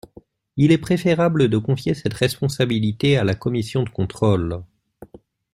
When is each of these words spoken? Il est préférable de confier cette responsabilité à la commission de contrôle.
Il 0.57 0.71
est 0.71 0.79
préférable 0.79 1.47
de 1.47 1.59
confier 1.59 1.93
cette 1.93 2.15
responsabilité 2.15 3.17
à 3.19 3.23
la 3.23 3.35
commission 3.35 3.83
de 3.83 3.89
contrôle. 3.91 4.63